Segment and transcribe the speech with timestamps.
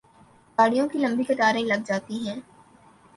[0.57, 2.39] گاڑیوں کی لمبی قطاریں لگ جاتی ہیں۔